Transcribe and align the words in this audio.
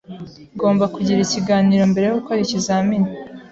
Ngomba 0.55 0.85
kugira 0.93 1.19
ikiganiro 1.23 1.83
mbere 1.91 2.05
yo 2.07 2.15
gukora 2.19 2.39
ikizamini. 2.41 3.09